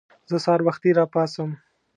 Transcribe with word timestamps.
زه 0.29 0.35
سهار 0.43 0.61
وختي 0.67 0.89
راپاڅم. 0.99 1.49